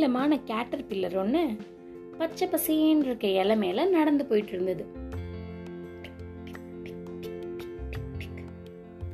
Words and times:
நீளமான 0.00 0.34
cater 0.40 0.82
pillar 0.88 1.16
ஒன்று 1.16 1.40
பச்சை 2.18 2.46
பசேன்னு 2.48 3.06
இருக்க 3.06 3.26
இலை 3.40 3.56
மேல 3.56 3.84
நடந்து 3.84 4.24
போயிட்டு 4.26 4.52
இருந்தது. 4.52 4.84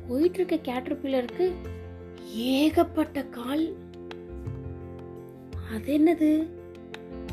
போயிட்டு 0.07 0.37
இருக்க 0.39 0.57
கேட்டர் 0.57 0.97
பில்லருக்கு 1.01 1.45
ஏகப்பட்ட 2.53 3.25
கால். 3.37 3.65
அது 5.75 5.91
என்னது? 5.97 6.31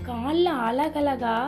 கால்ல 0.09 0.57
அழகழகா 0.67 1.39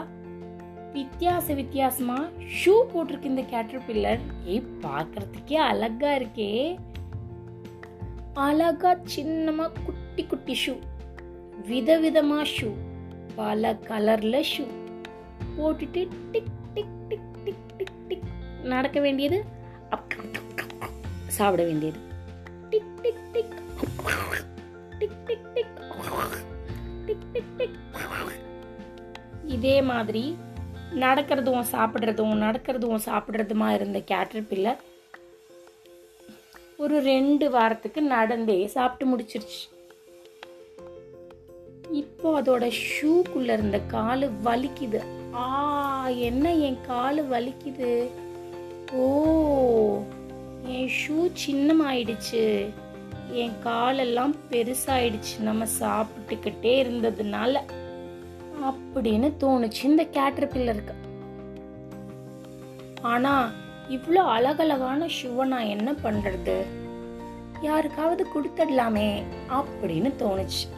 வித்தியாச 0.96 1.54
வித்தியாசமா 1.54 2.18
ஷூ 2.58 2.74
போட்டிருக்கு 2.92 3.32
இந்த 3.34 3.44
கேட்டர் 3.54 3.86
பில்லர் 3.88 4.26
ஏய் 4.44 4.66
பார்க்கறதுக்கே 4.82 5.58
அழகா 5.70 6.12
இருக்கே. 6.16 6.52
அழகா 8.48 8.92
சின்னமா 9.16 9.68
குட்டி 9.86 10.24
குட்டி 10.24 10.56
ஷூ. 10.66 10.76
விதவிதமா 11.68 12.40
ஷூ 12.54 12.68
பல 13.36 13.72
கலர்ல 13.88 14.36
ஷூ 14.50 14.64
போட்டுட்டு 15.56 16.00
டிக் 16.32 16.52
டிக் 16.74 16.94
டிக் 17.08 17.26
டிக் 17.44 17.64
டிக் 17.78 17.96
டிக் 18.08 18.26
நடக்க 18.62 19.00
வேண்டியது 19.00 19.38
அப் 19.90 20.14
சாப்பிட 21.26 21.62
வேண்டியது. 21.64 21.98
டிக் 22.70 22.92
டிக் 23.02 23.22
டிக் 23.32 23.54
டிக் 24.98 25.16
டிக் 25.26 25.46
டிக் 25.54 25.76
டிக் 27.06 27.26
டிக் 27.32 27.52
டிக் 27.58 27.78
இதே 29.56 29.76
மாதிரி 29.82 30.24
நடக்கிறதும் 31.04 31.70
சாப்பிட்றதும் 31.72 32.34
நடக்கிறதும் 32.44 33.06
சாப்பிட்றதுமா 33.06 33.68
இருந்த 33.74 33.98
கேட்டர் 34.00 34.48
பில்லர் 34.50 34.82
ஒரு 36.76 36.96
ரெண்டு 37.02 37.50
வாரத்துக்கு 37.50 38.00
நடந்தே 38.02 38.66
சாப்பிட்டு 38.66 39.04
முடிச்சிருச்சு. 39.12 39.62
இப்போ 41.92 42.42
அதோட 42.42 42.72
ஷூக்குள்ள 42.86 43.52
இருந்த 43.52 43.80
காலு 43.80 44.30
வலிக்குது. 44.44 45.02
ஆ 45.34 46.08
என்ன 46.08 46.54
என் 46.54 46.78
காலு 46.88 47.22
வலிக்குது? 47.22 48.08
ஓ 48.92 50.02
என் 50.64 50.90
ஷூ 50.90 51.30
சின்னமாயிடுச்சு. 51.46 52.66
என் 53.30 53.58
காலெல்லாம் 53.60 54.36
பெருசாயிடுச்சு. 54.50 55.40
நம்ம 55.40 55.64
சாப்பிட்டுக்கிட்டே 55.80 56.82
இருந்ததுனால. 56.84 57.60
அப்படின்னு 58.64 59.32
தோணுச்சு. 59.40 59.84
இந்த 59.84 60.04
கேட்டர் 60.04 60.52
பில்லருக்கு 60.52 60.94
ஆனா 63.02 63.50
இவ்வளோ 63.90 64.14
அழகழகான 64.14 65.06
ஷூவை 65.06 65.44
நான் 65.44 65.64
என்ன 65.64 65.92
பண்றது? 65.92 66.64
யாருக்காவது 67.60 68.26
கொடுத்துடலாமே 68.34 69.22
அப்படின்னு 69.50 70.12
தோணுச்சு. 70.18 70.75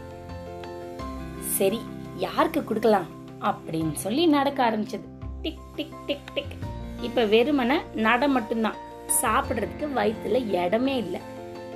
சரி 1.58 1.78
யாருக்கு 2.16 2.60
கொடுக்கலாம்? 2.64 3.08
அப்படின்னு 3.40 3.94
சொல்லி 3.94 4.26
நடக்க 4.26 4.58
ஆரம்பிச்சது. 4.70 5.06
டிக் 5.42 5.66
டிக் 5.76 5.96
டிக் 6.06 6.28
டிக். 6.34 6.54
இப்ப 7.02 7.24
வெறுமனை 7.24 7.76
நட 7.94 8.28
மட்டும்தான். 8.28 8.78
சாப்பிடுறதுக்கு 9.22 9.86
வயிற்றுல 9.96 10.64
இடமே 10.64 10.94
இல்லை. 10.96 11.20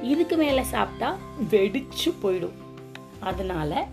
இதுக்கு 0.02 0.36
மேல 0.36 0.62
சாப்பிட்டா 0.64 1.08
வெடிச்சு 1.50 2.10
போயிடும். 2.22 2.56
அதனால 3.20 3.86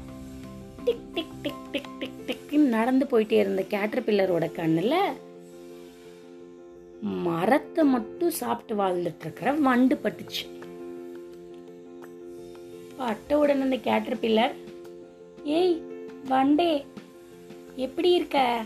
டிக் 0.86 1.08
டிக் 1.14 1.38
டிக் 1.42 1.66
டிக் 1.72 1.98
டிக் 2.00 2.22
டிக்னு 2.28 2.68
நடந்து 2.76 3.06
போயிட்டே 3.12 3.38
இருந்த 3.44 3.62
கேட்டர்பில்லரோட 3.70 4.46
கண்ணில் 4.52 4.92
கண்ணுல 4.92 4.96
மரத்தை 7.26 7.84
மட்டும் 7.84 8.32
சாப்பிட்டு 8.32 8.84
வாழ்ந்துட்டு 8.84 9.22
இருக்கிற 9.22 9.52
வண்டு 9.68 9.96
பட்டுச்சு. 10.04 10.44
பட்ட 12.98 13.38
உடனே 13.38 13.62
அந்த 13.62 13.80
கேட்டர்பில்லர் 13.90 14.54
ஏய் 15.44 15.82
வண்டே 16.30 16.86
எப்படி 17.76 18.12
இருக்க? 18.12 18.62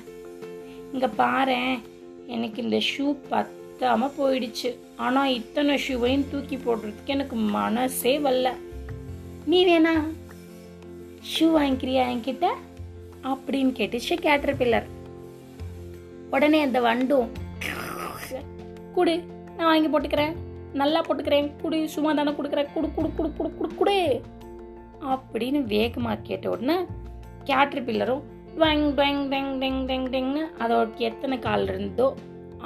இங்க 0.93 1.07
பாரேன். 1.07 1.79
எனக்கு 2.27 2.63
இந்த 2.63 2.77
ஷூ 2.77 3.15
பத்தாம 3.31 4.09
போயிடுச்சு. 4.17 4.75
ஆனா 4.95 5.27
இத்தனை 5.27 5.81
ஷூவையும் 5.87 6.29
தூக்கி 6.29 6.57
போடுறதுக்கு 6.57 7.05
எனக்கு 7.05 7.35
மனசே 7.35 8.19
வரல. 8.19 8.49
நீ 9.45 9.65
வேணா 9.65 9.93
ஷூ 11.31 11.41
வாங்கிக்கிறியா 11.41 12.03
என்கிட்ட? 12.13 12.47
அப்படின்னு 13.23 13.73
கேட்டுச்சு 13.79 14.17
கேட்டர் 14.19 14.57
பில்லர் 14.57 14.85
உடனே 16.31 16.61
அந்த 16.61 16.79
வண்டும் 16.79 17.31
குடு 18.93 19.23
நான் 19.57 19.81
வாங்கி 19.81 19.87
போட்டுக்கிறேன். 19.87 20.35
நல்லா 20.73 21.05
போட்டுக்கிறேன். 21.05 21.51
குடு 21.61 21.89
சும்மா 21.89 22.13
தானே 22.13 22.31
கொடுக்குறேன் 22.31 22.73
குடு 22.73 22.93
குடு 22.93 23.09
குடு 23.15 23.31
குடு 23.33 23.55
குடு 23.55 23.75
குடு. 23.75 24.21
அப்படின்னு 25.11 25.59
வேகமாக 25.65 26.23
கேட்ட 26.23 26.49
உடனே 26.49 26.77
கேட்ரு 27.43 27.81
பில்லரும் 27.83 28.23
டொங் 28.57 28.85
டொங் 28.95 29.21
டெங் 29.29 29.51
டெங் 29.59 29.81
டெங் 29.85 30.07
டெங்னு 30.09 30.43
அதோட 30.59 30.87
எத்தனை 30.99 31.37
கால் 31.39 31.65
இருந்தோ 31.67 32.07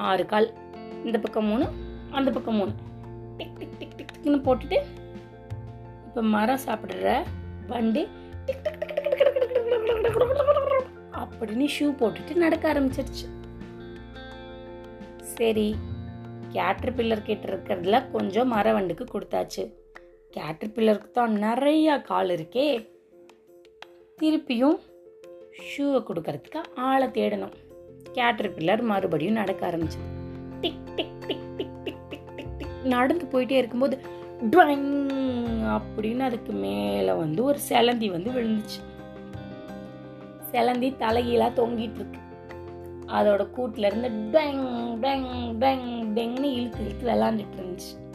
ஆறு 0.02 0.25
கால் 0.25 0.50
இந்த 1.03 1.18
பக்கம் 1.20 1.48
மூணு 1.48 1.68
அந்த 2.12 2.31
பக்கம் 2.31 2.58
மூணு 2.58 2.74
டிக் 3.38 3.58
டிக் 3.59 3.78
டிக் 3.80 3.96
டிக் 3.98 4.14
டிக்னு 4.16 4.40
போட்டுட்டு 4.44 4.80
இப்போ 6.08 6.22
மரம் 6.30 6.64
சாப்பிட்ற 6.68 7.16
வண்டு 7.68 8.03
டிக் 8.46 8.64
டிக் 8.64 8.80
டிக் 8.81 8.98
அப்படின்னு 11.22 11.68
ஷூ 11.75 11.86
போட்டுட்டு 12.00 12.34
நடக்க 12.36 12.66
ஆரம்பிச்சிருச்சு 12.74 13.25
சரி 15.34 15.68
கேட்டர் 16.50 16.94
பில்லர் 16.94 17.24
கிட்ட 17.24 17.46
இருக்கிறதுல 17.48 17.98
கொஞ்சம் 18.12 18.48
மர 18.48 18.58
மரவண்டுக்கு 18.58 19.06
கொடுத்தாச்சு 19.14 19.64
கேட்டர்பில்லருக்கு 20.33 21.11
தான் 21.11 21.43
நிறையா 21.43 22.01
கால் 22.01 22.29
இருக்கே. 22.29 22.89
திருப்பியும் 24.21 24.79
ஷூவை 25.59 26.03
கொடுக்கறதுக்கு 26.03 26.63
ஆளை 26.75 27.07
தேடணும். 27.07 27.53
கேட்டர்பில்லர் 28.13 28.81
மறுபடியும் 28.81 29.33
நடக்க 29.33 29.71
ஆரம்பிச்சு. 29.71 29.99
டிக் 30.61 30.95
டிக் 30.95 31.27
டிக் 31.27 31.55
டிக் 31.55 31.83
டிக் 31.83 32.09
டிக் 32.09 32.35
டிக் 32.35 32.57
டிக். 32.57 32.67
நடந்து 32.83 33.25
போயிட்டே 33.25 33.51
இருக்கும்போது 33.51 33.99
ட்ராயிங் 34.49 35.81
அப்படின்னு 35.81 36.19
அதுக்கு 36.19 36.53
மேலே 36.53 37.13
வந்து 37.13 37.44
ஒரு 37.44 37.59
செலந்தி 37.69 38.11
வந்து 38.11 38.31
விழுந்துச்சு. 38.31 38.79
செலந்தி 40.51 40.97
தலைகீழாக 40.97 41.61
தொங்கிட்டு 41.61 41.95
இருக்கு. 41.95 42.19
அதோட 43.07 43.47
கூட்டுல 43.57 43.85
இருந்து 43.85 44.09
டங் 44.31 44.99
டங் 44.99 45.57
டங் 45.57 46.13
டெங்னு 46.15 46.53
இழுத்து 46.53 46.79
இழுத்து 46.79 47.07
விளாண்டுட்டு 47.07 47.57
இருந்துச்சு. 47.57 48.06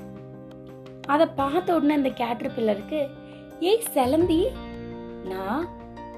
அதை 1.06 1.26
பார்த்த 1.26 1.74
உடனே 1.74 1.94
அந்த 1.94 2.08
கேட்டர் 2.08 2.54
பில்லருக்கு 2.56 3.08
ஏய் 3.60 3.86
செலந்தி 3.94 4.52
நான் 5.24 5.68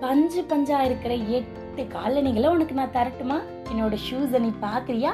பஞ்சு 0.00 0.42
பஞ்சா 0.42 0.84
இருக்கிற 0.84 1.14
எட்டு 1.14 1.86
காலணிகளை 1.86 2.48
உனக்கு 2.48 2.74
நான் 2.74 2.92
தரட்டுமா? 2.92 3.42
என்னோட 3.70 3.96
ஷூஸை 4.10 4.38
நீ 4.38 4.52
பாக்குறியா 4.60 5.12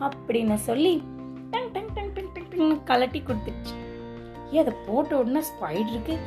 அப்படின்னு 0.00 0.54
சொல்லி 0.54 1.02
டங் 1.50 1.70
டங் 1.72 1.92
டங் 1.94 2.12
டங் 2.12 2.32
டங் 2.32 2.48
டங்னு 2.50 2.80
கலட்டி 2.86 3.22
கொடுத்துருச்சு 3.22 3.74
ஏ 4.54 4.58
அதை 4.58 4.72
போட்ட 4.86 5.18
உடனே 5.18 5.40
ஸ்பைடருக்கு 5.40 6.18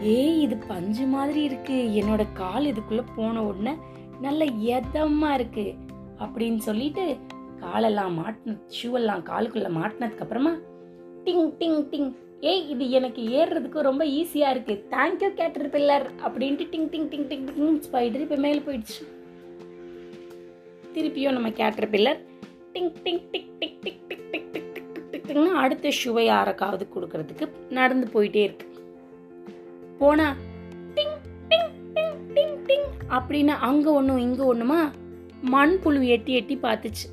ஏய் 0.00 0.40
இது 0.40 0.56
பஞ்சு 0.56 1.06
மாதிரி 1.06 1.42
இருக்கு. 1.42 1.74
என்னோட 1.74 2.26
கால் 2.32 2.64
இதுக்குள்ள 2.64 3.04
போன 3.16 3.42
உடனே 3.42 3.76
நல்ல 4.20 4.44
எதமா 4.44 5.30
இருக்கு. 5.30 5.74
அப்படின்னு 6.18 6.56
சொல்லிட்டு 6.56 7.16
காலெல்லாம் 7.58 8.24
மாட்டின 8.24 8.56
ஷூ 8.82 8.92
எல்லாம் 8.92 9.20
காலுக்குள்ள 9.20 9.68
மாட்டினதுக்கு 9.68 10.20
அப்புறமா 10.20 10.56
டிங் 11.24 11.48
டிங் 11.60 11.80
டிங் 11.90 12.10
ஏய் 12.42 12.62
இது 12.68 12.84
எனக்கு 12.90 13.20
ஏறுறதுக்கு 13.38 13.80
ரொம்ப 13.80 14.04
ஈஸியா 14.16 14.48
இருக்கு 14.50 14.74
தேங்க்யூ 14.90 15.30
கேட்டர் 15.34 15.68
பில்லர் 15.74 16.06
அப்படின்ட்டு 16.24 16.66
டிங் 16.72 16.88
டிங் 16.92 17.08
டிங் 17.12 17.26
டிங் 17.30 17.46
டிங் 17.50 17.78
ஸ்பைடர் 17.86 18.24
இப்போ 18.24 18.36
மேலே 18.36 18.60
போயிடுச்சு 18.60 19.02
திருப்பியும் 20.94 21.36
நம்ம 21.38 21.50
கேட்டர் 21.52 21.88
பில்லர் 21.90 22.20
டிங் 22.74 22.92
டிங் 23.04 23.22
டிக் 23.32 23.50
டிக் 23.58 23.78
டிக் 23.84 24.02
டிக் 24.06 24.24
டிக் 24.32 24.50
டிக் 24.52 24.52
டிக் 24.54 24.70
டிக் 24.74 25.10
டிக் 25.12 25.26
டிக்னு 25.26 25.50
அடுத்த 25.62 25.92
ஷூவை 26.00 26.24
யாருக்காவது 26.24 26.86
கொடுக்கறதுக்கு 26.94 27.46
நடந்து 27.70 28.08
போயிட்டே 28.14 28.44
இருக்கு 28.44 28.68
போனா 29.98 30.28
டிங் 30.96 31.16
டிங் 31.50 31.70
டிங் 31.96 32.16
டிங் 32.34 32.56
டிங் 32.68 32.88
அப்படின்னு 33.10 33.54
அங்க 33.62 33.86
ஒண்ணும் 33.92 34.18
இங்க 34.18 34.42
ஒண்ணுமா 34.52 34.80
மண்புழு 35.50 36.02
எட்டி 36.08 36.32
எட்டி 36.32 36.56
பார்த்துச்சு 36.62 37.06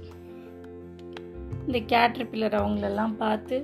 இந்த 1.65 1.79
கேட்டர் 1.87 2.29
பில்லர் 2.31 2.59
அவங்களெல்லாம் 2.59 3.13
பார்த்து 3.15 3.55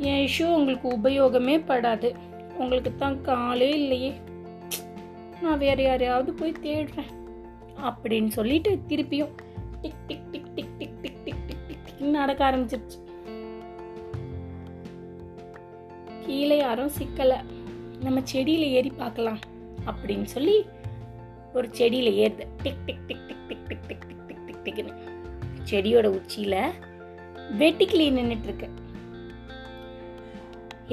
என் 0.00 0.22
இஷ்யூ 0.26 0.46
உங்களுக்கு 0.56 0.88
உபயோகமே 0.98 1.54
படாது 1.68 2.10
உங்களுக்கு 2.58 2.90
தான் 2.96 3.20
காலே 3.22 3.70
இல்லையே 3.76 4.10
நான் 5.42 5.58
வேறு 5.58 5.82
யாரையாவது 5.82 6.32
போய் 6.32 6.60
தேடுறேன் 6.62 7.10
அப்படின்னு 7.80 8.26
சொல்லிட்டு 8.28 8.70
திருப்பியும் 8.88 9.34
டிக் 9.82 10.02
டிக் 10.08 10.26
டிக் 10.32 10.50
டிக் 10.56 10.74
டிக் 10.78 10.96
டிக் 11.02 11.20
டிக் 11.24 11.44
டிக் 11.46 11.62
டிக் 11.68 11.84
டிக் 11.86 12.02
நடக்க 12.10 12.42
ஆரம்பிச்சிருச்சு 12.50 12.98
கீழே 16.26 16.56
யாரும் 16.56 16.88
சிக்கலை 16.88 17.38
நம்ம 18.00 18.18
செடியில் 18.24 18.66
ஏறி 18.70 18.92
பார்க்கலாம் 18.96 19.40
அப்படின்னு 19.86 20.24
சொல்லி 20.24 20.56
ஒரு 21.52 21.68
செடியில் 21.72 22.12
ஏறுது 22.16 22.44
டிக் 22.62 22.84
டிக் 22.86 23.06
டிக் 23.08 23.24
டிக் 23.28 23.46
டிக் 23.48 23.64
டிக் 23.68 23.86
டிக் 23.88 24.06
டிக் 24.08 24.26
டிக் 24.28 24.44
டிக் 24.46 24.62
டிக்னு 24.64 24.92
செடியோட 25.62 26.06
உச்சியில் 26.10 26.60
வெட்டுக்கிளி 27.58 28.06
நின்னுட்டு 28.10 28.68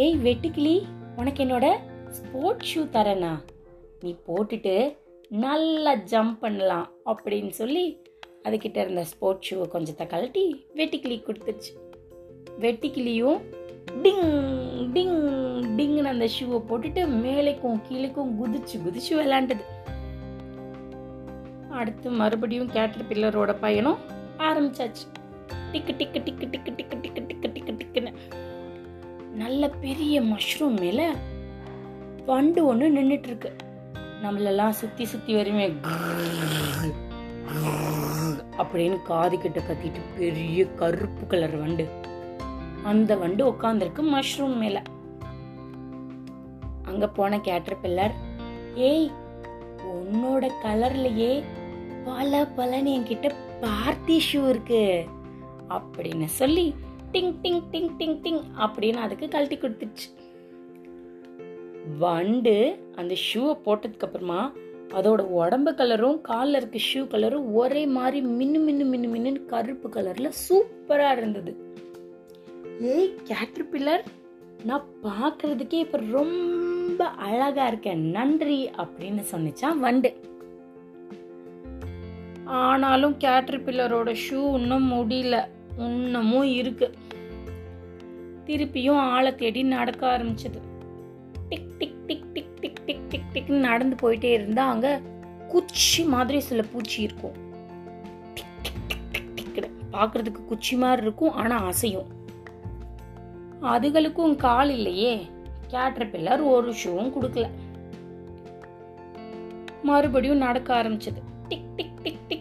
ஏய் 0.03 0.17
வெட்டுக்கிளி 0.23 0.83
உனக்கு 1.15 1.43
என்னோட 1.43 1.67
ஸ்போர்ட் 2.09 2.65
ஷூ 2.73 2.77
தரேனா? 2.77 3.31
நீ 3.99 4.15
போட்டுட்டு 4.27 4.97
நல்லா 5.29 5.93
ஜம்ப் 5.93 6.37
பண்ணலாம் 6.39 6.91
அப்படின்னு 7.05 7.49
சொல்லி 7.49 8.01
அதுக்கிட்ட 8.43 8.77
இருந்த 8.77 9.03
ஸ்போர்ட்ஸ் 9.03 9.53
ஷூவை 9.53 9.57
கொஞ்சத்தை 9.57 10.07
கழட்டி 10.07 10.65
வெட்டுக்கிளி 10.75 11.17
கொடுத்துச்சு. 11.21 11.71
வெட்டுக்கிளியும் 12.59 13.39
டிங் 14.03 14.29
டிங் 14.93 15.17
டிங்னு 15.77 16.03
அந்த 16.03 16.25
ஷூவை 16.25 16.61
போட்டுட்டு 16.69 17.01
மேலேக்கும் 17.23 17.81
கீழேக்கும் 17.89 18.31
குதிச்சு 18.41 18.75
குதிச்சு 18.85 19.11
விளாண்டுது 19.11 19.65
அடுத்து 21.69 22.09
மறுபடியும் 22.09 22.71
கேட்டர் 22.71 23.07
பில்லரோட 23.09 23.59
பயணம் 23.59 23.97
ஆரம்பிச்சாச்சு. 24.37 25.05
டிக்கு 25.71 25.93
டிக்கு 25.99 26.19
டிக்கு 26.27 26.47
டிக்கு 26.51 26.71
டிக்கு 26.77 26.97
டிக்கு 27.01 27.23
டிக்கு 27.27 27.49
டிக்கு 27.55 27.66
நல்ல 29.47 29.65
பெரிய 29.81 30.15
மஷ்ரூம் 30.21 30.77
மேல 30.79 31.01
வண்டு 32.25 32.59
ஒன்று 32.65 32.87
நின்றுட்டு 32.89 33.27
இருக்கு 33.27 33.49
நம்மளெல்லாம் 34.23 34.73
சுத்தி 34.79 35.03
சுத்தி 35.05 35.31
வருமே 35.35 35.67
அப்படின்னு 38.57 38.97
காது 39.03 39.35
கிட்ட 39.37 39.59
கத்திட்டு 39.59 40.01
பெரிய 40.17 40.65
கருப்பு 40.75 41.25
கலர் 41.27 41.55
வண்டு 41.57 41.85
அந்த 42.83 43.15
வண்டு 43.15 43.43
உட்காந்துருக்கு 43.51 44.03
மஷ்ரூம் 44.07 44.57
மேல 44.57 44.81
அங்க 46.83 47.07
போன 47.09 47.39
கேட்டர் 47.39 47.81
பில்லர் 47.81 48.17
ஏய் 48.87 49.07
உன்னோட 49.93 50.49
கலர்லயே 50.63 51.33
பல 52.05 52.41
பலன்னு 52.57 52.95
என்கிட்ட 52.97 53.31
பார்ட்டி 53.61 54.17
ஷூ 54.27 54.41
இருக்கு 54.49 54.83
அப்படின்னு 55.69 56.29
சொல்லி 56.35 56.67
டிங் 57.11 57.33
டிங் 57.43 57.61
டிங் 57.71 57.91
டிங் 57.99 58.17
டிங் 58.23 58.41
அப்படின்னு 58.59 58.95
அதுக்கு 58.95 59.27
கழட்டி 59.27 59.57
கொடுத்துச்சு. 59.57 60.07
வண்டு 61.99 62.55
அந்த 62.95 63.15
ஷூவை 63.27 63.53
போட்டதுக்கு 63.65 64.05
அப்புறமா 64.07 64.53
அதோட 64.87 65.21
உடம்பு 65.39 65.71
கலரும் 65.71 66.21
காலில் 66.21 66.55
இருக்க 66.55 66.79
ஷூ 66.89 67.01
கலரும் 67.03 67.53
ஒரே 67.53 67.85
மாதிரி 67.85 68.19
மின்னு 68.27 68.59
மின்னு 68.67 68.85
மின்னு 68.91 69.09
மின்னு 69.13 69.45
கருப்பு 69.45 69.89
கலர்ல 69.89 70.31
சூப்பரா 70.43 71.11
இருந்தது. 71.17 71.51
ஏய் 72.81 73.15
கேட்ரிபில்லர் 73.29 74.05
நான் 74.63 74.87
பார்க்கறதுக்கே 75.03 75.79
இப்போ 75.85 75.99
ரொம்ப 76.11 77.05
அழகா 77.05 77.67
இருக்கேன். 77.67 78.01
நன்றி 78.09 78.69
அப்படின்னு 78.77 79.23
சொன்னிச்சான் 79.31 79.77
வண்டு. 79.77 80.11
ஆனாலும் 82.45 83.15
கேட்ரிபில்லரோட 83.19 84.15
ஷூ 84.25 84.39
இன்னும் 84.53 84.91
முடியல. 84.91 85.37
இன்னமும் 85.77 86.43
இருக்கு 86.43 86.87
திருப்பியும் 88.45 89.01
ஆளை 89.07 89.35
தேடி 89.35 89.63
நடக்க 89.63 90.17
ஆரம்பிச்சது 90.17 90.59
டிக் 91.49 91.69
டிக் 91.79 91.99
டிக் 92.07 92.33
டிக் 92.33 92.59
டிக் 92.61 92.85
டிக் 92.85 93.07
டிக் 93.09 93.29
டிக்னு 93.33 93.59
நடந்து 93.59 93.95
போயிட்டே 94.01 94.31
இருந்தா 94.33 94.69
அங்க 94.69 95.01
குச்சி 95.47 96.03
மாதிரி 96.03 96.39
சில 96.39 96.61
பூச்சி 96.71 97.01
இருக்கும் 97.01 97.35
டிக் 99.35 99.71
பார்க்கறதுக்கு 99.91 100.41
குச்சி 100.45 100.75
மாதிரி 100.75 101.01
இருக்கும் 101.01 101.31
ஆனா 101.33 101.69
அசையும் 101.69 102.09
அதுகளுக்கும் 103.61 104.35
கால் 104.35 104.69
இல்லையே 104.69 105.13
கேட்ட 105.67 106.05
பில்லர் 106.05 106.43
ஒரு 106.47 106.73
ஷூவும் 106.83 107.13
கொடுக்கல 107.13 107.47
மறுபடியும் 109.83 110.37
நடக்க 110.37 110.83
ஆரம்பிச்சது 110.83 111.21
டிக் 111.47 111.69
டிக் 111.75 111.97
டிக் 112.03 112.27
டிக் 112.27 112.36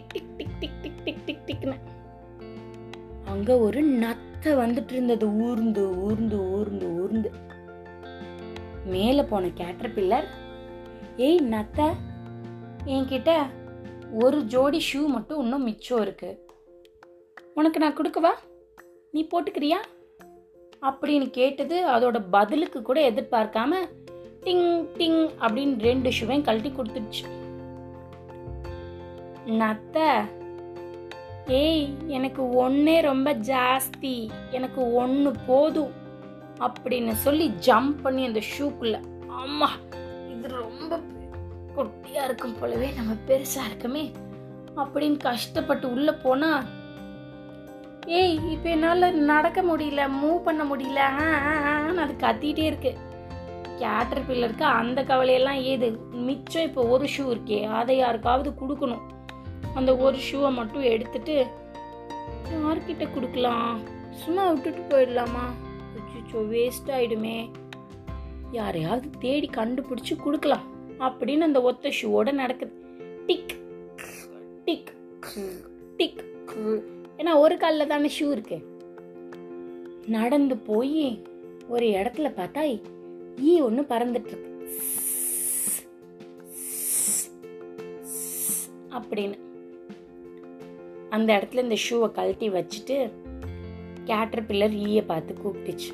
அங்க 3.37 3.57
ஒரு 3.57 3.81
நத்தை 3.85 4.51
வந்துட்டு 4.59 4.91
இருந்தது. 4.91 5.25
ஊர்ந்து 5.29 5.97
ஊர்ந்து 5.97 6.37
ஊர்ந்து 6.37 7.01
ஊர்ந்து. 7.01 7.31
மேல 8.85 9.23
போன 9.23 9.49
கேட்டர் 9.49 9.93
பில்லர் 9.93 10.27
ஏய் 11.17 11.39
நத்த 11.39 11.93
என்கிட்ட 12.85 13.45
ஒரு 14.11 14.41
ஜோடி 14.41 14.81
ஷூ 14.93 15.05
மட்டும் 15.05 15.41
இன்னும் 15.41 15.63
மிச்சம் 15.63 16.01
இருக்கு. 16.01 16.45
உனக்கு 17.53 17.79
நான் 17.79 17.97
கொடுக்கவா 17.97 18.33
நீ 19.11 19.27
போட்டுக்கிறியா? 19.31 19.77
அப்படின்னு 20.81 21.29
கேட்டது 21.29 21.87
அதோட 21.87 22.25
பதிலுக்கு 22.31 22.81
கூட 22.81 23.11
எதிர்பார்க்காம 23.11 23.73
டிங் 24.43 24.87
டிங் 24.97 25.29
அப்படின்னு 25.39 25.79
ரெண்டு 25.79 26.09
ஷூவையும் 26.09 26.41
கழட்டி 26.41 26.69
கொடுத்துடுச்சு. 26.69 27.25
நத்தை 29.45 30.09
ஏய் 31.47 31.97
எனக்கு 32.07 32.69
ஒன்னே 32.69 33.01
ரொம்ப 33.01 33.33
ஜாஸ்தி. 33.33 34.29
எனக்கு 34.51 34.93
ஒன்று 34.93 35.31
போதும். 35.47 35.93
அப்படின்னு 36.59 37.11
சொல்லி 37.11 37.53
ஜம்ப் 37.65 37.95
பண்ணி 38.01 38.25
அந்த 38.25 38.41
ஷூக்குள்ள 38.53 38.95
அம்மா 39.27 39.71
இது 40.29 40.47
ரொம்ப 40.47 40.99
குட்டியா 41.75 42.23
இருக்கும் 42.23 42.59
போலவே 42.59 42.91
நம்ம 42.91 43.13
பெருசா 43.27 43.61
இருக்கமே 43.69 44.11
அப்படின்னு 44.75 45.17
கஷ்டப்பட்டு 45.17 45.91
உள்ள 45.91 46.13
போனா 46.13 46.63
ஏய் 48.05 48.51
இப்போ 48.51 48.69
என்னால 48.69 49.11
நடக்க 49.11 49.61
முடியல 49.61 50.09
மூவ் 50.23 50.37
பண்ண 50.37 50.63
முடியல 50.63 51.01
அது 52.03 52.13
கத்திட்டே 52.19 52.57
இருக்கு. 52.57 52.97
கேட்டர் 53.77 54.27
பில்லருக்கு 54.27 54.61
அந்த 54.61 55.03
கவலையெல்லாம் 55.03 55.61
ஏது? 55.61 55.91
மிச்சம் 56.11 56.63
இப்போ 56.63 56.87
ஒரு 56.87 57.07
ஷூ 57.17 57.19
இருக்கே 57.19 57.69
அதை 57.69 57.97
யாருக்காவது 57.97 58.49
கொடுக்கணும். 58.49 59.03
அந்த 59.77 59.91
ஒரு 60.05 60.17
ஷூவை 60.27 60.51
மட்டும் 60.53 60.85
எடுத்துட்டு 60.93 61.35
யார்கிட்ட 62.51 63.05
கொடுக்கலாம்? 63.13 63.79
சும்மா 64.23 64.43
விட்டுட்டு 64.51 64.83
போயிடலாமா? 64.91 65.45
அச்சோ 66.15 66.39
வேஸ்ட் 66.53 66.91
ஆயிடுமே. 66.97 67.37
யாரையாவது 68.51 69.09
தேடி 69.19 69.49
கண்டுபிடிச்சு 69.53 70.15
கொடுக்கலாம் 70.23 70.65
அப்படின்னு 70.99 71.45
அந்த 71.47 71.61
ஒத்த 71.61 71.91
ஷூவோட 72.01 72.31
நடக்குது. 72.31 72.73
டிக் 73.25 73.55
டிக் 74.65 74.91
டிக். 75.97 76.23
ஏன்னா 77.17 77.33
ஒரு 77.37 77.57
காலில் 77.57 77.91
தானே 77.93 78.09
ஷூ 78.19 78.31
இருக்கு. 78.31 78.59
நடந்து 80.07 80.57
போய் 80.69 81.21
ஒரு 81.67 81.85
இடத்துல 81.85 82.29
பார்த்தா 82.39 82.63
ஈ 83.41 83.59
ஒன்று 83.59 83.83
பறந்துட்டு 83.89 84.27
இருக்கு. 84.27 84.39
அப்படின்னு. 88.99 89.45
அந்த 91.17 91.31
இடத்துல 91.37 91.61
இந்த 91.61 91.77
ஷூவை 91.89 92.11
கழட்டி 92.11 92.49
வச்சுட்டு 92.49 93.11
கேட்டர் 94.03 94.45
பில்லர் 94.45 94.75
ஈயை 94.77 95.05
பார்த்து 95.05 95.35
கூப்பிட்டுச்சு. 95.43 95.91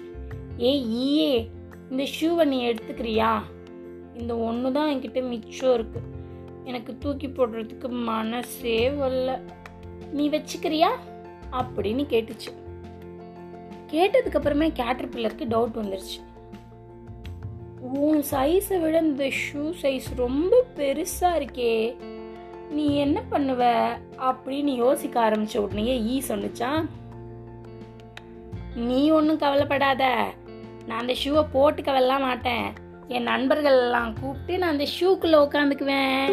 ஏய் 0.57 0.83
ஈயே 1.03 1.47
இந்த 1.89 2.03
ஷூவை 2.19 2.47
நீ 2.47 2.57
எடுத்துக்கிறியா? 2.67 3.41
இந்த 4.17 4.37
ஒன்று 4.37 4.71
தான் 4.71 4.89
என்கிட்ட 4.93 5.27
மிச்சம் 5.27 5.69
இருக்குது 5.69 6.11
எனக்கு 6.63 6.97
தூக்கி 6.99 7.27
போடுறதுக்கு 7.27 7.89
மனசே 7.89 8.89
வரல. 8.89 9.41
நீ 10.11 10.29
வச்சுக்கிறியா? 10.29 10.89
அப்படின்னு 11.51 12.03
கேட்டுச்சு. 12.13 12.51
கேட்டதுக்கு 13.91 14.35
அப்புறமே 14.35 14.71
கேட்டர் 14.71 15.09
பில்லருக்கு 15.09 15.47
டவுட் 15.47 15.79
வந்துருச்சு. 15.79 16.19
உன் 17.81 18.23
சைஸை 18.31 18.81
விட 18.81 18.97
இந்த 18.99 19.25
ஷூ 19.25 19.73
சைஸ் 19.81 20.09
ரொம்ப 20.15 20.65
பெருசாக 20.75 21.39
இருக்கே. 21.41 21.95
நீ 22.69 22.95
என்ன 22.95 23.21
பண்ணுவ 23.31 23.63
அப்படின்னு 24.17 24.75
யோசிக்க 24.75 25.29
ஆரம்பிச்ச 25.29 25.57
உடனே 25.57 26.01
ஈ 26.01 26.21
சொன்னுச்சான் 26.27 26.85
நீ 28.75 29.09
ஒன்றும் 29.09 29.37
கவலைப்படாத. 29.37 30.33
நான் 30.87 30.99
அந்த 30.99 31.15
ஷூவை 31.25 31.45
போட்டுக்கவெல்லாம் 31.53 32.19
மாட்டேன். 32.19 32.73
என் 33.07 33.23
நண்பர்கள் 33.23 33.79
எல்லாம் 33.81 34.13
கூப்பிட்டு 34.21 34.57
நான் 34.57 34.71
அந்த 34.71 34.87
ஷூக்குள்ள 34.99 35.35
உட்காந்துக்குவேன் 35.45 36.31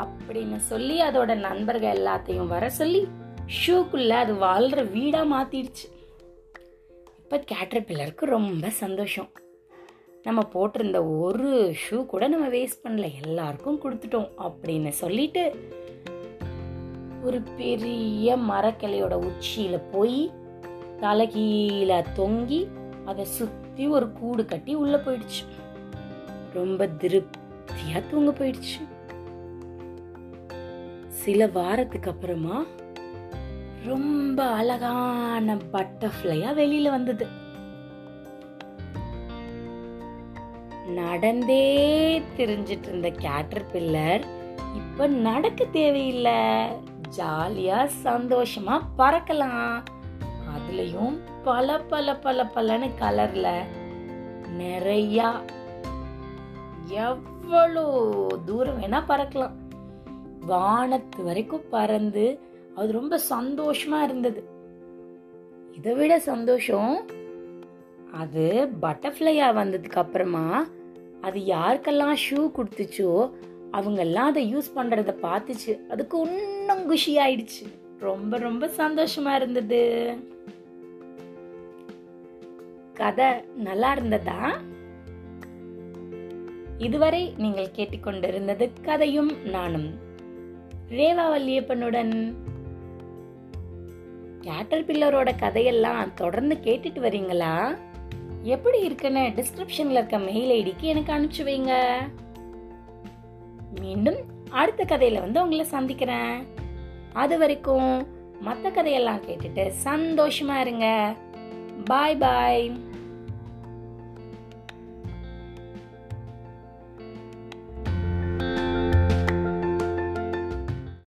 அப்படின்னு 0.00 0.56
சொல்லி 0.56 1.02
அதோட 1.02 1.34
நண்பர்கள் 1.34 1.96
எல்லாத்தையும் 1.96 2.46
வர 2.46 2.70
சொல்லி 2.70 3.08
ஷூக்குள்ளே 3.66 4.10
அது 4.10 4.34
வாழ்கிற 4.34 4.82
வீடாக 4.82 5.32
மாற்றிடுச்சு 5.34 5.86
இப்போ 7.22 7.38
கேட்டர் 7.38 7.82
பில்லருக்கு 7.82 8.24
ரொம்ப 8.24 8.68
சந்தோஷம். 8.68 9.30
நம்ம 10.24 10.42
போட்டிருந்த 10.54 11.18
ஒரு 11.18 11.74
ஷூ 11.82 12.06
கூட 12.06 12.28
நம்ம 12.28 12.46
வேஸ்ட் 12.48 12.80
பண்ணல. 12.84 13.22
எல்லாருக்கும் 13.22 13.80
கொடுத்துட்டோம் 13.82 14.28
அப்படின்னு 14.38 14.88
சொல்லிட்டு 14.88 15.70
ஒரு 17.24 17.40
பெரிய 17.56 18.36
மரக்கிளையோட 18.36 19.30
உச்சியில 19.30 19.82
போய் 19.92 20.32
தலைகீழ 21.00 22.04
தொங்கி 22.16 22.66
அதை 23.04 23.24
சுத்தி 23.24 23.86
ஒரு 23.86 24.12
கூடு 24.12 24.44
கட்டி 24.44 24.74
உள்ள 24.74 24.96
போயிடுச்சு. 24.96 25.44
ரொம்ப 26.54 26.86
திருப்தியா 26.86 28.02
தூங்க 28.10 28.30
போயிடுச்சு. 28.30 28.80
சில 31.08 31.46
வாரத்துக்கு 31.46 32.10
அப்புறமா 32.10 32.64
ரொம்ப 33.84 34.44
அழகான 34.44 35.56
பட்டர்ஃப்ளையா 35.72 36.50
வெளியில 36.60 36.90
வந்தது. 36.90 37.42
நடந்தே 40.88 42.22
தெரிஞ்சிட்டு 42.36 42.88
இருந்த 42.88 43.10
கேட்டர் 43.10 43.64
பில்லர் 43.72 44.24
இப்ப 44.76 45.06
நடக்க 45.06 45.64
தேவையில்லை. 45.64 46.68
ஜாலியா 47.16 47.88
சந்தோஷமா 48.04 48.80
பறக்கலாம். 48.98 49.82
அதுலயும் 50.54 51.18
பல 51.44 51.80
பல 51.80 52.16
பல 52.16 52.50
பலன்னு 52.54 52.90
கலர்ல 53.00 53.58
நிறைய 54.56 55.32
எவ்வளோ 56.86 58.26
தூரம் 58.44 58.82
வேணா 58.82 59.02
பறக்கலாம். 59.08 59.52
வானத்து 60.40 61.24
வரைக்கும் 61.24 61.68
பறந்து 61.70 62.40
அது 62.74 62.92
ரொம்ப 62.92 63.20
சந்தோஷமா 63.30 64.02
இருந்தது. 64.02 64.48
இதை 65.72 65.94
விட 65.94 66.18
சந்தோஷம் 66.18 67.06
அது 68.20 68.44
பட்டர்ஃப்ளையாக 68.82 69.56
வந்ததுக்கு 69.60 69.98
அப்புறமா 70.02 70.66
அது 71.20 71.38
யாருக்கெல்லாம் 71.40 72.16
ஷூ 72.24 72.38
கொடுத்துச்சோ 72.56 73.12
அவங்கெல்லாம் 73.72 74.30
அதை 74.30 74.42
யூஸ் 74.54 74.68
பண்ணுறத 74.76 75.12
பார்த்துச்சு. 75.22 75.72
அதுக்கு 75.88 76.18
இன்னும் 76.20 76.86
குஷி 76.86 77.12
ஆயிடுச்சு 77.18 77.64
ரொம்ப 77.98 78.38
ரொம்ப 78.38 78.64
சந்தோஷமா 78.76 79.32
இருந்தது. 79.34 79.80
கதை 82.94 83.28
நல்லா 83.54 83.92
இருந்ததா? 83.92 84.38
இதுவரை 86.78 87.22
நீங்கள் 87.36 87.74
கேட்டுக்கொண்டிருந்தது 87.76 88.66
கதையும் 88.82 89.32
நானும். 89.48 89.88
ரேவா 90.88 91.26
வல்லியப்பனுடன் 91.34 92.14
கேட்டர் 94.40 94.84
பில்லரோட 94.84 95.38
கதையெல்லாம் 95.38 96.14
தொடர்ந்து 96.14 96.56
கேட்டுட்டு 96.62 97.00
வரீங்களா? 97.00 97.52
எப்படி 98.44 98.80
இருக்குன்னு 98.80 99.32
டிஸ்கிரிப்ஷன்ல 99.36 99.90
இருக்க 99.90 100.18
மெயில் 100.18 100.50
ஐடிக்கு 100.50 100.80
எனக்கு 100.80 101.12
அனுப்பிச்சு 101.12 101.42
வைங்க. 101.42 101.72
மீண்டும் 103.80 104.16
அடுத்த 104.50 104.84
கதையில 104.84 105.20
வந்து 105.20 105.42
உங்களை 105.42 105.64
சந்திக்கிறேன். 105.64 106.46
அது 107.12 107.38
வரைக்கும் 107.38 108.06
மற்ற 108.40 108.70
கதையெல்லாம் 108.70 109.20
கேட்டுட்டு 109.22 109.72
சந்தோஷமா 109.84 110.60
இருங்க. 110.60 111.14
பாய் 111.84 112.16
பாய் 112.16 112.72